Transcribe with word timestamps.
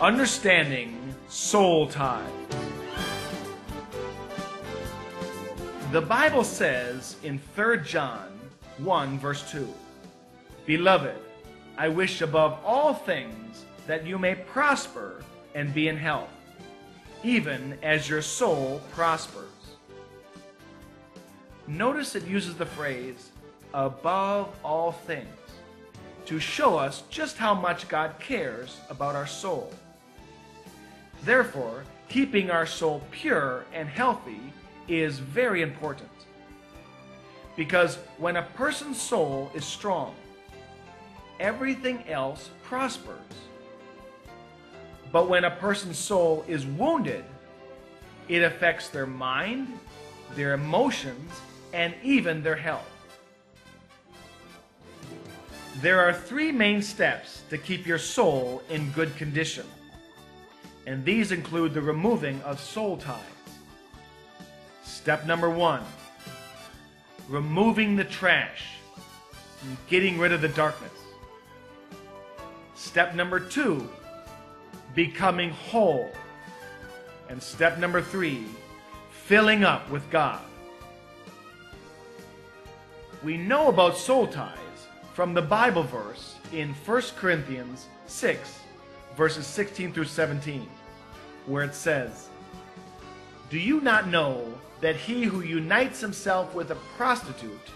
Understanding 0.00 1.14
Soul 1.28 1.86
Ties. 1.86 2.26
The 5.92 6.00
Bible 6.00 6.42
says 6.42 7.16
in 7.22 7.38
3 7.54 7.82
John 7.82 8.30
1, 8.78 9.18
verse 9.18 9.50
2 9.50 9.68
Beloved, 10.64 11.18
I 11.76 11.88
wish 11.88 12.22
above 12.22 12.58
all 12.64 12.94
things 12.94 13.66
that 13.86 14.06
you 14.06 14.18
may 14.18 14.36
prosper 14.36 15.22
and 15.54 15.74
be 15.74 15.88
in 15.88 15.98
health, 15.98 16.30
even 17.22 17.76
as 17.82 18.08
your 18.08 18.22
soul 18.22 18.80
prospers. 18.92 19.44
Notice 21.66 22.14
it 22.14 22.26
uses 22.26 22.54
the 22.54 22.64
phrase 22.64 23.32
above 23.74 24.48
all 24.64 24.92
things 24.92 25.28
to 26.24 26.40
show 26.40 26.78
us 26.78 27.02
just 27.10 27.36
how 27.36 27.52
much 27.54 27.86
God 27.86 28.14
cares 28.18 28.80
about 28.88 29.14
our 29.14 29.26
soul. 29.26 29.70
Therefore, 31.22 31.84
keeping 32.08 32.50
our 32.50 32.66
soul 32.66 33.02
pure 33.10 33.64
and 33.72 33.88
healthy 33.88 34.52
is 34.88 35.18
very 35.18 35.62
important. 35.62 36.10
Because 37.56 37.96
when 38.18 38.36
a 38.36 38.42
person's 38.42 39.00
soul 39.00 39.50
is 39.54 39.64
strong, 39.64 40.14
everything 41.38 42.08
else 42.08 42.50
prospers. 42.62 43.16
But 45.12 45.28
when 45.28 45.44
a 45.44 45.50
person's 45.50 45.98
soul 45.98 46.44
is 46.46 46.64
wounded, 46.64 47.24
it 48.28 48.42
affects 48.42 48.88
their 48.88 49.06
mind, 49.06 49.68
their 50.36 50.54
emotions, 50.54 51.32
and 51.72 51.94
even 52.02 52.42
their 52.42 52.56
health. 52.56 52.86
There 55.80 56.00
are 56.00 56.12
three 56.12 56.52
main 56.52 56.82
steps 56.82 57.42
to 57.50 57.58
keep 57.58 57.86
your 57.86 57.98
soul 57.98 58.62
in 58.70 58.90
good 58.92 59.16
condition, 59.16 59.66
and 60.86 61.04
these 61.04 61.32
include 61.32 61.74
the 61.74 61.82
removing 61.82 62.40
of 62.42 62.60
soul 62.60 62.96
ties. 62.96 63.20
Step 64.82 65.26
number 65.26 65.48
one 65.48 65.82
removing 67.28 67.94
the 67.94 68.04
trash 68.04 68.64
and 69.62 69.76
getting 69.88 70.18
rid 70.18 70.32
of 70.32 70.40
the 70.40 70.48
darkness. 70.48 70.92
Step 72.74 73.14
number 73.14 73.38
two 73.38 73.88
becoming 74.94 75.50
whole. 75.50 76.10
And 77.28 77.40
step 77.40 77.78
number 77.78 78.02
three 78.02 78.46
filling 79.10 79.62
up 79.62 79.88
with 79.90 80.08
God. 80.10 80.40
We 83.22 83.36
know 83.36 83.68
about 83.68 83.96
soul 83.96 84.26
ties 84.26 84.56
from 85.14 85.34
the 85.34 85.42
Bible 85.42 85.84
verse 85.84 86.36
in 86.52 86.70
1 86.72 87.02
Corinthians 87.16 87.86
6, 88.06 88.58
verses 89.20 89.46
16 89.46 89.92
through 89.92 90.06
17, 90.06 90.66
where 91.44 91.62
it 91.62 91.74
says, 91.74 92.30
Do 93.50 93.58
you 93.58 93.82
not 93.82 94.08
know 94.08 94.50
that 94.80 94.96
he 94.96 95.24
who 95.24 95.42
unites 95.42 96.00
himself 96.00 96.54
with 96.54 96.70
a 96.70 96.76
prostitute 96.96 97.68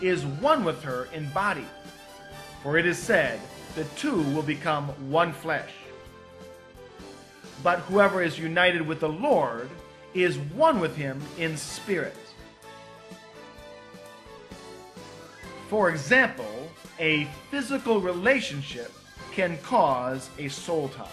is 0.00 0.24
one 0.24 0.62
with 0.62 0.80
her 0.84 1.08
in 1.12 1.28
body? 1.30 1.66
For 2.62 2.78
it 2.78 2.86
is 2.86 2.98
said, 2.98 3.40
The 3.74 3.82
two 3.96 4.22
will 4.32 4.44
become 4.44 4.84
one 5.10 5.32
flesh. 5.32 5.72
But 7.64 7.80
whoever 7.80 8.22
is 8.22 8.38
united 8.38 8.86
with 8.86 9.00
the 9.00 9.08
Lord 9.08 9.68
is 10.14 10.38
one 10.38 10.78
with 10.78 10.94
him 10.94 11.20
in 11.36 11.56
spirit. 11.56 12.14
For 15.68 15.90
example, 15.90 16.70
a 17.00 17.24
physical 17.50 18.00
relationship 18.00 18.92
can 19.32 19.58
cause 19.58 20.28
a 20.38 20.48
soul 20.48 20.88
tie. 20.88 21.06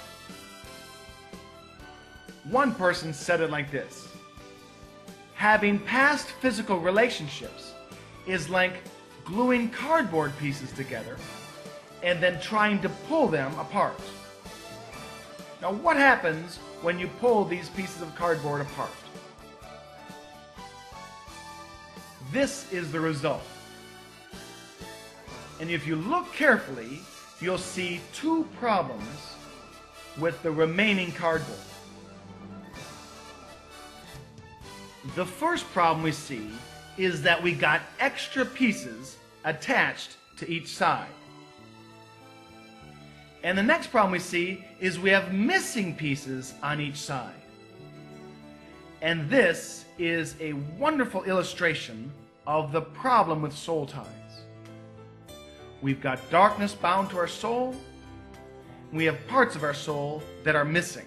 One 2.49 2.73
person 2.76 3.14
said 3.14 3.42
it 3.42 3.49
like 3.49 3.71
this 3.71 4.10
Having 5.36 5.80
past 5.80 6.27
physical 6.42 6.80
relationships 6.80 7.73
is 8.27 8.49
like 8.49 8.83
gluing 9.23 9.70
cardboard 9.70 10.38
pieces 10.38 10.71
together 10.73 11.17
and 12.04 12.21
then 12.21 12.39
trying 12.42 12.82
to 12.82 12.89
pull 13.08 13.27
them 13.27 13.58
apart. 13.60 13.99
Now, 15.61 15.73
what 15.73 15.98
happens 15.98 16.58
when 16.82 16.99
you 16.99 17.08
pull 17.20 17.45
these 17.45 17.70
pieces 17.70 18.02
of 18.02 18.14
cardboard 18.15 18.61
apart? 18.61 18.92
This 22.32 22.71
is 22.71 22.92
the 22.92 22.99
result. 22.99 23.44
And 25.60 25.70
if 25.70 25.86
you 25.86 25.95
look 25.95 26.32
carefully, 26.33 27.02
you'll 27.42 27.58
see 27.58 28.02
two 28.14 28.48
problems 28.60 29.36
with 30.17 30.42
the 30.44 30.52
remaining 30.52 31.11
cardboard. 31.11 31.58
The 35.16 35.26
first 35.26 35.66
problem 35.72 36.04
we 36.04 36.11
see 36.11 36.50
is 36.98 37.22
that 37.22 37.42
we 37.42 37.54
got 37.54 37.82
extra 38.00 38.45
pieces 38.45 39.17
attached 39.45 40.17
to 40.38 40.50
each 40.50 40.67
side. 40.67 41.08
And 43.44 43.58
the 43.58 43.64
next 43.64 43.88
problem 43.88 44.11
we 44.11 44.20
see 44.20 44.66
is 44.82 45.00
we 45.00 45.10
have 45.11 45.33
missing 45.33 45.95
pieces 45.95 46.54
on 46.61 46.82
each 46.82 46.98
side. 46.98 47.33
And 49.02 49.30
this 49.30 49.86
is 49.98 50.36
a 50.42 50.54
wonderful 50.77 51.23
illustration 51.23 52.11
of 52.45 52.73
the 52.73 52.82
problem 52.82 53.42
with 53.42 53.54
soul 53.54 53.86
ties. 53.86 54.19
We've 55.82 56.02
got 56.02 56.30
darkness 56.30 56.73
bound 56.73 57.10
to 57.12 57.17
our 57.17 57.28
soul. 57.28 57.76
We 58.92 59.06
have 59.06 59.28
parts 59.28 59.56
of 59.56 59.64
our 59.64 59.73
soul 59.73 60.22
that 60.44 60.56
are 60.56 60.66
missing. 60.66 61.06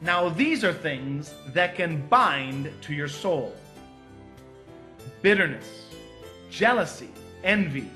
Now, 0.00 0.30
these 0.30 0.64
are 0.64 0.72
things 0.72 1.34
that 1.48 1.76
can 1.76 2.06
bind 2.08 2.72
to 2.82 2.94
your 2.94 3.08
soul 3.08 3.54
bitterness, 5.20 5.86
jealousy, 6.50 7.10
envy, 7.44 7.88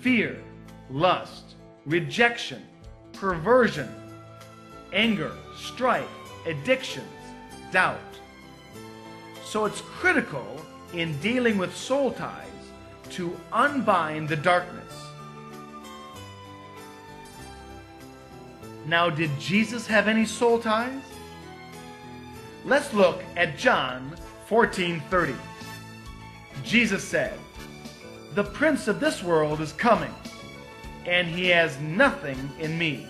fear, 0.00 0.42
lust, 0.90 1.56
rejection, 1.84 2.62
perversion, 3.12 3.88
anger, 4.92 5.32
strife, 5.56 6.08
addictions, 6.46 7.06
doubt. 7.72 8.00
So 9.44 9.66
it's 9.66 9.82
critical 9.82 10.60
in 10.94 11.18
dealing 11.20 11.58
with 11.58 11.76
soul 11.76 12.12
ties 12.12 12.55
to 13.12 13.38
unbind 13.52 14.28
the 14.28 14.36
darkness. 14.36 14.92
Now, 18.86 19.10
did 19.10 19.30
Jesus 19.40 19.86
have 19.86 20.06
any 20.06 20.24
soul 20.24 20.60
ties? 20.60 21.02
Let's 22.64 22.92
look 22.94 23.22
at 23.36 23.58
John 23.58 24.16
14:30. 24.48 25.34
Jesus 26.62 27.02
said, 27.02 27.38
"The 28.34 28.44
prince 28.44 28.88
of 28.88 29.00
this 29.00 29.22
world 29.22 29.60
is 29.60 29.72
coming, 29.72 30.14
and 31.04 31.26
he 31.26 31.48
has 31.48 31.78
nothing 31.78 32.50
in 32.58 32.78
me." 32.78 33.06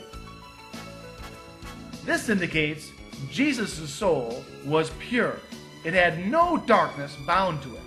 This 2.04 2.28
indicates 2.28 2.90
Jesus' 3.30 3.90
soul 3.90 4.44
was 4.64 4.90
pure. 4.98 5.40
It 5.84 5.94
had 5.94 6.26
no 6.26 6.56
darkness 6.56 7.16
bound 7.26 7.62
to 7.62 7.74
it. 7.74 7.85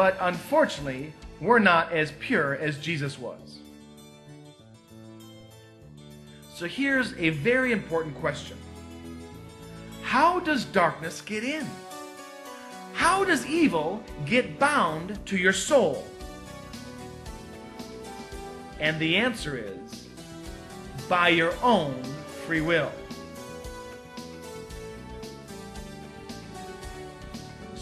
But 0.00 0.16
unfortunately, 0.18 1.12
we're 1.42 1.58
not 1.58 1.92
as 1.92 2.10
pure 2.12 2.54
as 2.54 2.78
Jesus 2.78 3.18
was. 3.18 3.58
So 6.54 6.64
here's 6.64 7.12
a 7.18 7.28
very 7.28 7.70
important 7.70 8.14
question 8.14 8.56
How 10.00 10.40
does 10.40 10.64
darkness 10.64 11.20
get 11.20 11.44
in? 11.44 11.66
How 12.94 13.24
does 13.24 13.44
evil 13.44 14.02
get 14.24 14.58
bound 14.58 15.18
to 15.26 15.36
your 15.36 15.52
soul? 15.52 16.06
And 18.80 18.98
the 18.98 19.16
answer 19.16 19.58
is 19.58 20.08
by 21.10 21.28
your 21.28 21.52
own 21.62 22.02
free 22.46 22.62
will. 22.62 22.90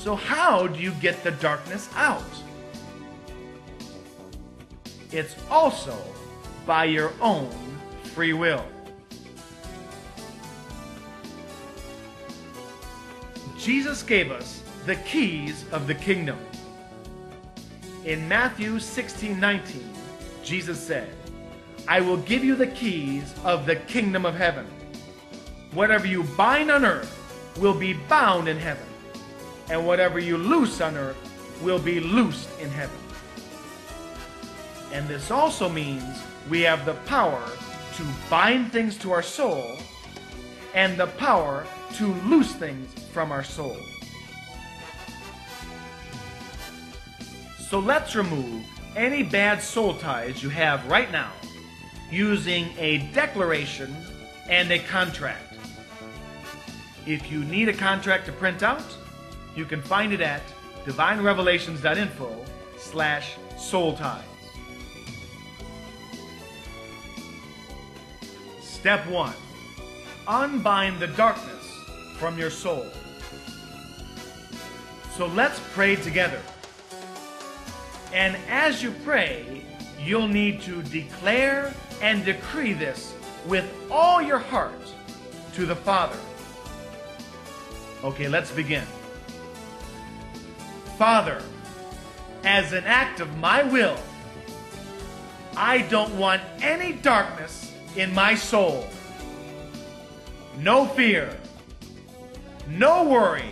So, 0.09 0.17
how 0.17 0.67
do 0.67 0.81
you 0.81 0.93
get 1.03 1.23
the 1.23 1.33
darkness 1.33 1.87
out? 1.95 2.25
It's 5.13 5.37
also 5.51 5.95
by 6.65 6.87
your 6.87 7.13
own 7.21 7.51
free 8.15 8.33
will. 8.33 8.65
Jesus 13.59 14.03
gave 14.03 14.31
us 14.31 14.63
the 14.87 14.97
keys 14.97 15.67
of 15.73 15.87
the 15.87 15.95
kingdom. 15.95 16.39
In 18.07 18.27
Matthew 18.27 18.79
16 18.79 19.39
19, 19.39 19.93
Jesus 20.43 20.81
said, 20.81 21.15
I 21.87 22.01
will 22.01 22.17
give 22.17 22.43
you 22.43 22.57
the 22.57 22.69
keys 22.69 23.35
of 23.45 23.67
the 23.67 23.77
kingdom 23.77 24.25
of 24.25 24.35
heaven. 24.35 24.67
Whatever 25.75 26.07
you 26.07 26.23
bind 26.23 26.71
on 26.71 26.87
earth 26.87 27.15
will 27.61 27.75
be 27.75 27.93
bound 27.93 28.49
in 28.49 28.57
heaven, 28.57 28.88
and 29.71 29.87
whatever 29.87 30.19
you 30.19 30.37
loose 30.37 30.81
on 30.81 30.97
earth 30.97 31.17
will 31.63 31.79
be 31.79 32.01
loosed 32.01 32.49
in 32.61 32.71
heaven. 32.71 32.97
And 34.93 35.07
this 35.09 35.31
also 35.31 35.69
means 35.69 36.23
we 36.49 36.63
have 36.63 36.85
the 36.85 36.95
power 37.07 37.43
to 37.97 38.05
bind 38.31 38.73
things 38.73 38.97
to 38.99 39.13
our 39.13 39.23
soul 39.23 39.77
and 40.75 40.97
the 40.97 41.07
power 41.07 41.67
to 41.95 42.07
loose 42.27 42.53
things 42.53 42.93
from 43.13 43.33
our 43.33 43.45
soul. 43.45 43.77
So 47.69 47.79
let's 47.79 48.15
remove 48.15 48.65
any 48.97 49.23
bad 49.23 49.61
soul 49.61 49.95
ties 49.95 50.43
you 50.43 50.49
have 50.49 50.87
right 50.91 51.11
now 51.13 51.33
using 52.11 52.71
a 52.79 52.99
declaration 53.13 53.95
and 54.49 54.71
a 54.71 54.79
contract. 54.79 55.55
If 57.07 57.31
you 57.31 57.45
need 57.45 57.69
a 57.69 57.75
contract 57.75 58.27
to 58.27 58.33
print 58.33 58.63
out, 58.63 58.83
you 59.55 59.65
can 59.65 59.83
find 59.83 60.13
it 60.13 60.21
at 60.21 60.43
divinerevelations.info 60.85 62.45
slash 62.77 63.37
soul 63.57 63.97
ties. 63.97 64.25
Step 68.63 69.07
1. 69.09 69.33
Unbind 70.29 71.01
the 71.01 71.09
darkness 71.09 71.67
from 72.19 72.39
your 72.39 72.51
soul. 72.51 72.87
So 75.17 75.27
let's 75.27 75.61
pray 75.73 75.97
together. 75.97 76.41
And 78.13 78.37
as 78.49 78.83
you 78.83 78.93
pray, 79.05 79.63
you'll 80.01 80.29
need 80.29 80.63
to 80.63 80.83
declare 80.85 81.75
and 82.01 82.25
decree 82.25 82.73
this 82.73 83.15
with 83.47 83.69
all 83.91 84.23
your 84.23 84.39
heart 84.39 84.73
to 85.55 85.67
the 85.67 85.75
Father. 85.75 86.19
Okay, 88.05 88.29
let's 88.29 88.53
begin. 88.53 88.85
Father, 90.99 91.41
as 92.43 92.73
an 92.73 92.83
act 92.83 93.21
of 93.21 93.39
my 93.39 93.63
will, 93.63 93.97
I 95.57 95.83
don't 95.83 96.19
want 96.19 96.43
any 96.61 96.93
darkness 96.93 97.73
in 97.95 98.13
my 98.13 98.35
soul. 98.35 98.85
No 100.59 100.87
fear, 100.87 101.37
no 102.67 103.05
worry, 103.05 103.51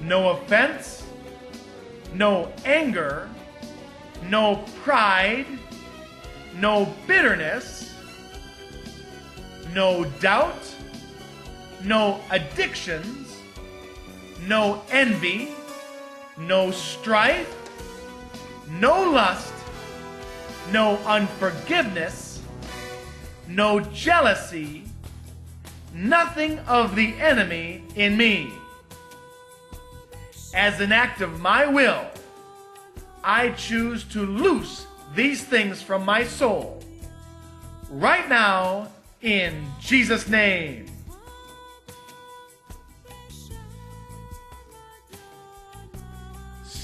no 0.00 0.30
offense, 0.30 1.04
no 2.14 2.50
anger, 2.64 3.28
no 4.30 4.64
pride, 4.82 5.44
no 6.56 6.94
bitterness, 7.06 7.94
no 9.74 10.04
doubt, 10.18 10.74
no 11.84 12.22
addictions, 12.30 13.36
no 14.46 14.82
envy, 14.90 15.50
no 16.38 16.70
strife, 16.70 17.54
no 18.70 19.10
lust, 19.10 19.52
no 20.72 20.96
unforgiveness, 20.98 22.40
no 23.48 23.80
jealousy, 23.80 24.84
nothing 25.94 26.58
of 26.60 26.94
the 26.94 27.14
enemy 27.14 27.82
in 27.96 28.16
me. 28.16 28.52
As 30.54 30.80
an 30.80 30.92
act 30.92 31.20
of 31.20 31.40
my 31.40 31.66
will, 31.66 32.06
I 33.24 33.50
choose 33.50 34.04
to 34.04 34.24
loose 34.24 34.86
these 35.14 35.42
things 35.42 35.82
from 35.82 36.04
my 36.04 36.24
soul 36.24 36.82
right 37.90 38.28
now 38.28 38.88
in 39.22 39.66
Jesus' 39.80 40.28
name. 40.28 40.86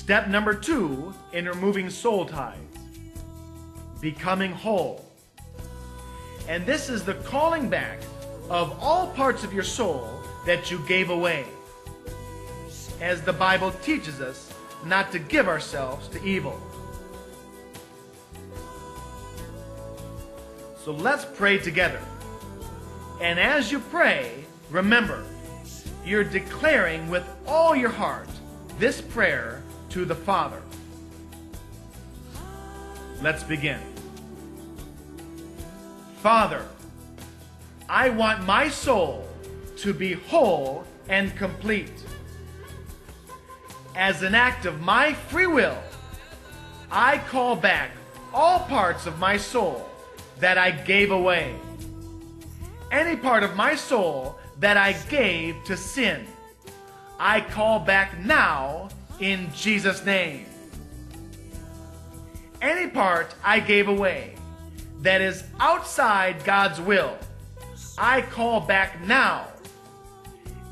Step 0.04 0.28
number 0.28 0.52
two 0.52 1.14
in 1.32 1.46
removing 1.46 1.88
soul 1.88 2.26
ties 2.26 2.58
becoming 4.02 4.52
whole. 4.52 5.02
And 6.46 6.66
this 6.66 6.90
is 6.90 7.04
the 7.04 7.14
calling 7.14 7.70
back 7.70 8.00
of 8.50 8.76
all 8.82 9.06
parts 9.06 9.44
of 9.44 9.54
your 9.54 9.62
soul 9.62 10.20
that 10.44 10.70
you 10.70 10.78
gave 10.86 11.08
away. 11.08 11.46
As 13.00 13.22
the 13.22 13.32
Bible 13.32 13.70
teaches 13.82 14.20
us 14.20 14.52
not 14.84 15.10
to 15.12 15.18
give 15.18 15.48
ourselves 15.48 16.06
to 16.08 16.22
evil. 16.22 16.60
So 20.84 20.92
let's 20.92 21.24
pray 21.24 21.56
together. 21.56 22.02
And 23.22 23.40
as 23.40 23.72
you 23.72 23.78
pray, 23.78 24.44
remember, 24.68 25.24
you're 26.04 26.24
declaring 26.24 27.08
with 27.08 27.26
all 27.46 27.74
your 27.74 27.88
heart 27.88 28.28
this 28.78 29.00
prayer 29.00 29.63
to 29.94 30.05
the 30.05 30.14
Father. 30.14 30.61
Let's 33.23 33.44
begin. 33.44 33.79
Father, 36.20 36.67
I 37.88 38.11
want 38.11 38.43
my 38.43 38.69
soul 38.69 39.29
to 39.76 39.94
be 39.94 40.14
whole 40.14 40.85
and 41.08 41.37
complete. 41.37 41.93
As 43.94 44.25
an 44.25 44.35
act 44.35 44.67
of 44.67 44.81
my 44.81 45.14
free 45.14 45.46
will, 45.46 45.79
I 46.90 47.19
call 47.19 47.55
back 47.55 47.93
all 48.32 48.58
parts 48.67 49.06
of 49.06 49.20
my 49.20 49.37
soul 49.37 49.88
that 50.40 50.58
I 50.58 50.73
gave 50.73 51.12
away. 51.12 51.55
Any 52.90 53.14
part 53.14 53.44
of 53.44 53.55
my 53.55 53.76
soul 53.76 54.40
that 54.58 54.76
I 54.76 54.94
gave 55.08 55.62
to 55.67 55.76
sin, 55.76 56.26
I 57.20 57.40
call 57.43 57.79
back 57.79 58.19
now 58.19 58.88
in 59.20 59.52
Jesus' 59.55 60.05
name. 60.05 60.46
Any 62.61 62.88
part 62.88 63.34
I 63.44 63.61
gave 63.61 63.88
away 63.88 64.34
that 65.02 65.20
is 65.20 65.44
outside 65.61 66.44
God's 66.44 66.81
will, 66.81 67.16
I 67.99 68.22
call 68.22 68.61
back 68.61 69.00
now. 69.05 69.49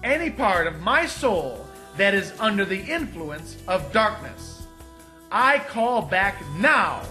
Any 0.02 0.30
part 0.30 0.66
of 0.66 0.80
my 0.80 1.06
soul 1.06 1.66
that 1.96 2.14
is 2.14 2.32
under 2.40 2.64
the 2.64 2.80
influence 2.80 3.56
of 3.68 3.92
darkness, 3.92 4.66
I 5.30 5.58
call 5.58 6.02
back 6.02 6.42
now 6.58 7.02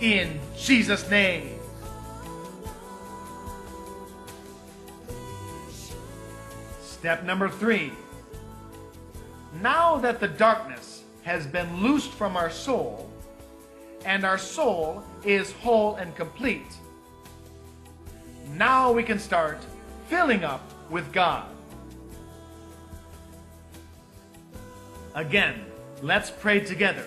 in 0.00 0.40
Jesus' 0.56 1.08
name. 1.10 1.58
Step 6.82 7.24
number 7.24 7.48
three. 7.48 7.92
Now 9.60 9.98
that 9.98 10.20
the 10.20 10.28
darkness 10.28 11.02
has 11.22 11.46
been 11.46 11.82
loosed 11.82 12.12
from 12.12 12.34
our 12.36 12.50
soul, 12.50 13.10
and 14.06 14.24
our 14.24 14.38
soul 14.38 15.04
is 15.22 15.52
whole 15.52 15.96
and 15.96 16.16
complete, 16.16 16.72
now 18.54 18.90
we 18.90 19.02
can 19.02 19.18
start 19.18 19.58
filling 20.08 20.44
up 20.44 20.62
with 20.88 21.12
God. 21.12 21.46
Again, 25.14 25.66
let's 26.02 26.30
pray 26.30 26.60
together. 26.60 27.06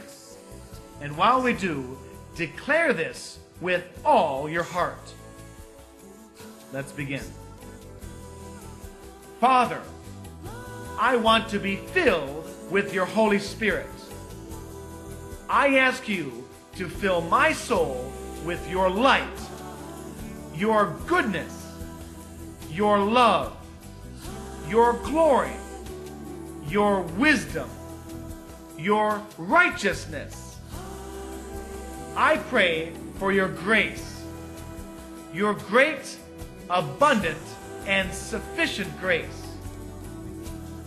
And 1.01 1.17
while 1.17 1.41
we 1.41 1.53
do, 1.53 1.97
declare 2.35 2.93
this 2.93 3.39
with 3.61 3.83
all 4.05 4.47
your 4.47 4.63
heart. 4.63 5.13
Let's 6.71 6.91
begin. 6.91 7.23
Father, 9.39 9.81
I 10.99 11.15
want 11.15 11.49
to 11.49 11.59
be 11.59 11.77
filled 11.77 12.42
with 12.69 12.93
your 12.93 13.05
Holy 13.05 13.39
Spirit. 13.39 13.87
I 15.49 15.77
ask 15.77 16.07
you 16.07 16.47
to 16.77 16.89
fill 16.89 17.21
my 17.21 17.53
soul 17.53 18.11
with 18.45 18.67
your 18.69 18.89
light, 18.89 19.27
your 20.55 20.95
goodness, 21.05 21.71
your 22.71 22.99
love, 22.99 23.55
your 24.67 24.93
glory, 25.03 25.53
your 26.67 27.01
wisdom, 27.01 27.69
your 28.77 29.21
righteousness. 29.37 30.57
I 32.15 32.37
pray 32.37 32.91
for 33.19 33.31
your 33.31 33.49
grace, 33.49 34.23
your 35.33 35.53
great, 35.53 36.17
abundant, 36.69 37.37
and 37.85 38.11
sufficient 38.13 38.99
grace. 38.99 39.42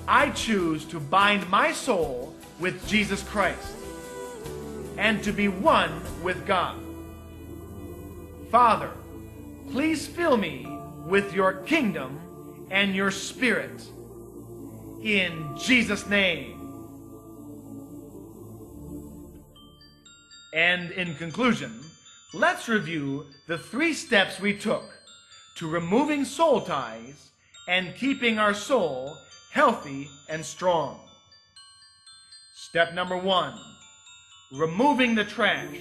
I 0.08 0.30
choose 0.30 0.84
to 0.86 1.00
bind 1.00 1.48
my 1.50 1.72
soul 1.72 2.34
with 2.60 2.86
Jesus 2.86 3.22
Christ 3.24 3.74
and 4.96 5.22
to 5.24 5.32
be 5.32 5.48
one 5.48 6.00
with 6.22 6.46
God. 6.46 6.78
Father, 8.50 8.90
please 9.72 10.06
fill 10.06 10.36
me 10.36 10.66
with 11.06 11.34
your 11.34 11.52
kingdom 11.52 12.20
and 12.70 12.94
your 12.94 13.10
spirit. 13.10 13.82
In 15.02 15.56
Jesus' 15.58 16.06
name. 16.08 16.52
And 20.54 20.90
in 20.92 21.14
conclusion, 21.16 21.80
let's 22.32 22.68
review 22.68 23.26
the 23.46 23.58
three 23.58 23.92
steps 23.92 24.40
we 24.40 24.56
took 24.56 24.84
to 25.56 25.68
removing 25.68 26.24
soul 26.24 26.60
ties 26.60 27.30
and 27.68 27.94
keeping 27.96 28.38
our 28.38 28.54
soul 28.54 29.16
healthy 29.56 30.06
and 30.28 30.44
strong. 30.44 31.00
Step 32.54 32.92
number 32.92 33.16
one, 33.16 33.58
removing 34.52 35.14
the 35.14 35.24
trash. 35.24 35.78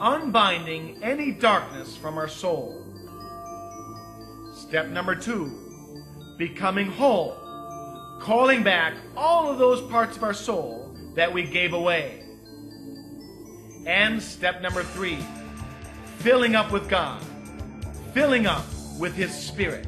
unbinding 0.00 1.02
any 1.02 1.32
darkness 1.32 1.96
from 1.96 2.16
our 2.16 2.28
soul. 2.28 2.86
Step 4.54 4.88
number 4.88 5.16
two, 5.16 5.50
becoming 6.38 6.86
whole, 6.86 7.36
calling 8.20 8.62
back 8.62 8.94
all 9.16 9.50
of 9.50 9.58
those 9.58 9.82
parts 9.90 10.16
of 10.16 10.22
our 10.22 10.32
soul 10.32 10.96
that 11.16 11.32
we 11.32 11.42
gave 11.42 11.72
away. 11.72 12.22
And 13.84 14.22
step 14.22 14.62
number 14.62 14.84
three, 14.84 15.18
filling 16.18 16.54
up 16.54 16.70
with 16.70 16.88
God, 16.88 17.20
filling 18.14 18.46
up 18.46 18.64
with 18.98 19.14
His 19.14 19.34
Spirit. 19.34 19.86